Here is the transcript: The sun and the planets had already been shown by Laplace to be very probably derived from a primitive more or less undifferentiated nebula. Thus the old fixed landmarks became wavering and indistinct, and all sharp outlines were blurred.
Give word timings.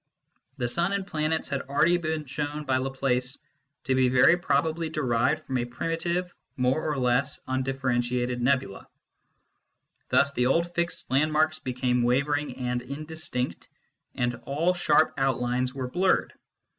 The 0.57 0.67
sun 0.67 0.93
and 0.93 1.05
the 1.05 1.11
planets 1.11 1.47
had 1.49 1.61
already 1.69 1.97
been 1.97 2.25
shown 2.25 2.65
by 2.65 2.77
Laplace 2.77 3.37
to 3.83 3.93
be 3.93 4.09
very 4.09 4.35
probably 4.35 4.89
derived 4.89 5.45
from 5.45 5.59
a 5.59 5.65
primitive 5.65 6.33
more 6.57 6.89
or 6.91 6.97
less 6.97 7.39
undifferentiated 7.47 8.41
nebula. 8.41 8.87
Thus 10.09 10.33
the 10.33 10.47
old 10.47 10.73
fixed 10.73 11.11
landmarks 11.11 11.59
became 11.59 12.01
wavering 12.01 12.55
and 12.57 12.81
indistinct, 12.81 13.67
and 14.15 14.33
all 14.41 14.73
sharp 14.73 15.13
outlines 15.19 15.75
were 15.75 15.87
blurred. 15.87 16.33